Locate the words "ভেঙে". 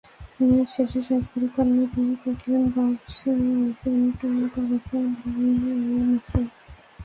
1.93-2.15